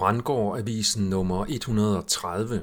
[0.00, 2.62] Brandgård-avisen nummer 130.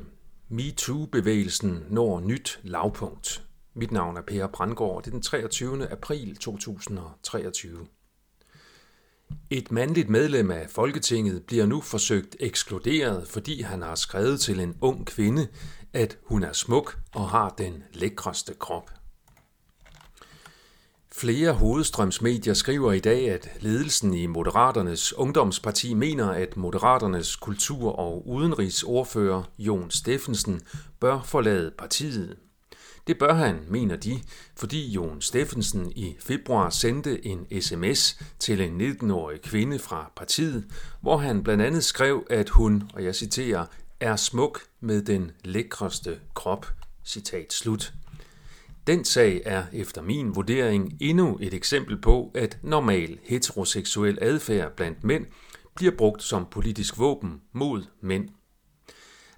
[0.50, 3.44] MeToo-bevægelsen når nyt lavpunkt.
[3.74, 5.04] Mit navn er Per Brandgård.
[5.04, 5.92] Det er den 23.
[5.92, 7.88] april 2023.
[9.50, 14.78] Et mandligt medlem af Folketinget bliver nu forsøgt ekskluderet, fordi han har skrevet til en
[14.81, 15.47] ung kvinde,
[15.94, 18.97] at hun er smuk og har den lækreste krop.
[21.18, 28.27] Flere hovedstrømsmedier skriver i dag, at ledelsen i Moderaternes Ungdomsparti mener, at Moderaternes kultur- og
[28.27, 30.62] udenrigsordfører Jon Steffensen
[31.00, 32.38] bør forlade partiet.
[33.08, 34.20] Det bør han, mener de,
[34.55, 40.66] fordi Jon Steffensen i februar sendte en sms til en 19-årig kvinde fra partiet,
[41.02, 43.66] hvor han blandt andet skrev, at hun, og jeg citerer,
[43.99, 46.68] er smuk med den lækreste krop.
[47.05, 47.94] Citat slut.
[48.88, 55.04] Den sag er efter min vurdering endnu et eksempel på, at normal heteroseksuel adfærd blandt
[55.04, 55.26] mænd
[55.76, 58.30] bliver brugt som politisk våben mod mænd.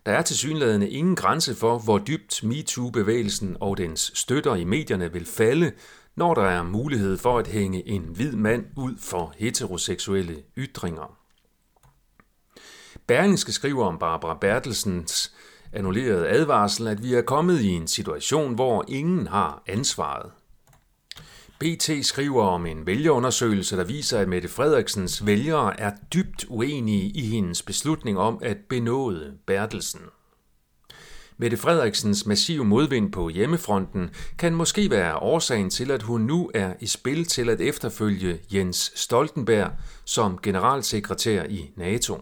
[0.06, 5.26] Der er tilsyneladende ingen grænse for, hvor dybt MeToo-bevægelsen og dens støtter i medierne vil
[5.26, 5.72] falde,
[6.16, 11.18] når der er mulighed for at hænge en hvid mand ud for heteroseksuelle ytringer.
[13.08, 15.34] Berlingske skriver om Barbara Bertelsens
[15.74, 20.32] annullerede advarsel, at vi er kommet i en situation, hvor ingen har ansvaret.
[21.60, 27.22] BT skriver om en vælgerundersøgelse, der viser, at Mette Frederiksens vælgere er dybt uenige i
[27.22, 30.02] hendes beslutning om at benåde Bertelsen.
[31.38, 36.74] Mette Frederiksens massive modvind på hjemmefronten kan måske være årsagen til, at hun nu er
[36.80, 39.72] i spil til at efterfølge Jens Stoltenberg
[40.06, 42.20] som generalsekretær i NATO.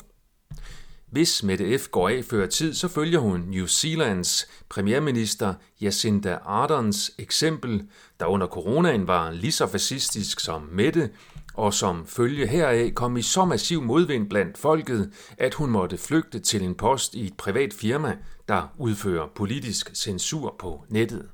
[1.11, 1.87] Hvis Mette F.
[1.87, 7.87] går af før tid, så følger hun New Zealands premierminister Jacinda Arderns eksempel,
[8.19, 11.09] der under coronaen var lige så fascistisk som Mette,
[11.53, 16.39] og som følge heraf kom i så massiv modvind blandt folket, at hun måtte flygte
[16.39, 21.29] til en post i et privat firma, der udfører politisk censur på nettet.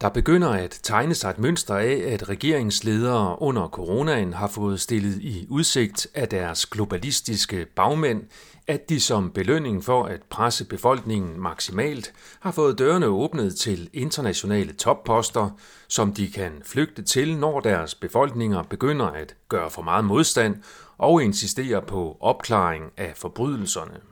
[0.00, 5.16] Der begynder at tegne sig et mønster af, at regeringsledere under coronaen har fået stillet
[5.20, 8.22] i udsigt af deres globalistiske bagmænd,
[8.66, 14.72] at de som belønning for at presse befolkningen maksimalt har fået dørene åbnet til internationale
[14.72, 15.50] topposter,
[15.88, 20.56] som de kan flygte til, når deres befolkninger begynder at gøre for meget modstand
[20.98, 24.09] og insistere på opklaring af forbrydelserne.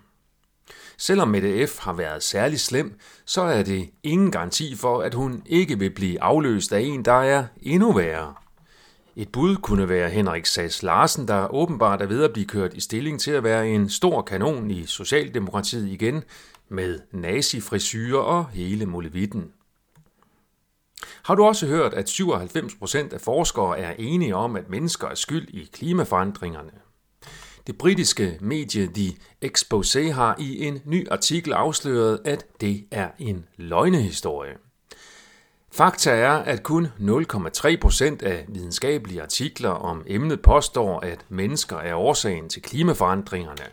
[1.01, 1.79] Selvom Mette F.
[1.79, 6.23] har været særlig slem, så er det ingen garanti for, at hun ikke vil blive
[6.23, 8.35] afløst af en, der er endnu værre.
[9.17, 12.81] Et bud kunne være Henrik Sass Larsen, der åbenbart er ved at blive kørt i
[12.81, 16.25] stilling til at være en stor kanon i Socialdemokratiet igen,
[16.69, 19.53] med nazifrisyrer og hele molevitten.
[21.23, 25.15] Har du også hørt, at 97 procent af forskere er enige om, at mennesker er
[25.15, 26.71] skyld i klimaforandringerne?
[27.69, 33.45] Det britiske medie The Exposé har i en ny artikel afsløret, at det er en
[33.57, 34.53] løgnehistorie.
[35.73, 41.95] Fakta er, at kun 0,3 procent af videnskabelige artikler om emnet påstår, at mennesker er
[41.95, 43.65] årsagen til klimaforandringerne.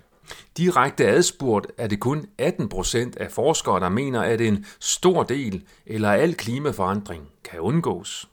[0.58, 5.64] Direkte adspurgt er det kun 18 procent af forskere, der mener, at en stor del
[5.86, 8.30] eller al klimaforandring kan undgås.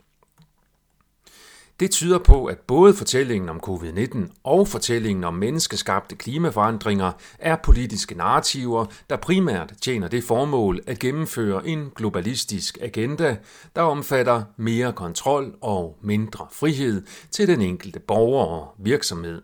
[1.83, 8.15] Det tyder på, at både fortællingen om covid-19 og fortællingen om menneskeskabte klimaforandringer er politiske
[8.15, 13.37] narrativer, der primært tjener det formål at gennemføre en globalistisk agenda,
[13.77, 19.43] der omfatter mere kontrol og mindre frihed til den enkelte borger og virksomhed.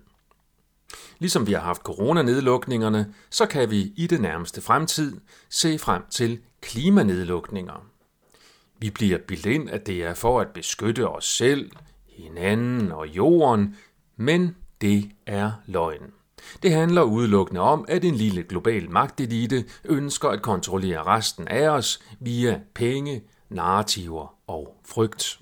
[1.18, 5.16] Ligesom vi har haft coronanedlukningerne, så kan vi i det nærmeste fremtid
[5.50, 7.86] se frem til klimanedlukninger.
[8.78, 11.70] Vi bliver bildt ind, at det er for at beskytte os selv,
[12.18, 13.76] hinanden og jorden,
[14.16, 16.12] men det er løgn.
[16.62, 22.00] Det handler udelukkende om, at en lille global magtelite ønsker at kontrollere resten af os
[22.20, 25.40] via penge, narrativer og frygt.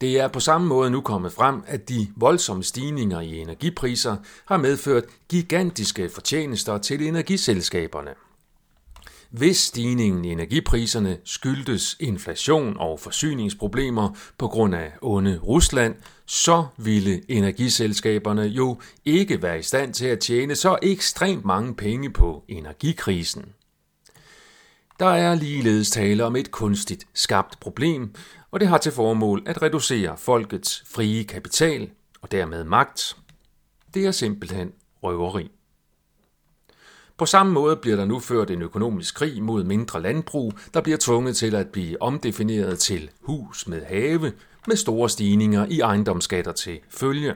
[0.00, 4.56] Det er på samme måde nu kommet frem, at de voldsomme stigninger i energipriser har
[4.56, 8.10] medført gigantiske fortjenester til energiselskaberne.
[9.32, 15.94] Hvis stigningen i energipriserne skyldtes inflation og forsyningsproblemer på grund af onde Rusland,
[16.26, 22.10] så ville energiselskaberne jo ikke være i stand til at tjene så ekstremt mange penge
[22.12, 23.44] på energikrisen.
[24.98, 28.14] Der er ligeledes tale om et kunstigt skabt problem,
[28.50, 31.90] og det har til formål at reducere folkets frie kapital
[32.22, 33.16] og dermed magt.
[33.94, 35.50] Det er simpelthen røveri.
[37.16, 40.98] På samme måde bliver der nu ført en økonomisk krig mod mindre landbrug, der bliver
[41.00, 44.32] tvunget til at blive omdefineret til hus med have,
[44.66, 47.34] med store stigninger i ejendomsskatter til følge.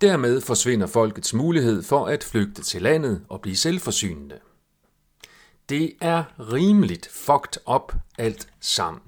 [0.00, 4.38] Dermed forsvinder folkets mulighed for at flygte til landet og blive selvforsynende.
[5.68, 9.02] Det er rimeligt fucked up alt sammen.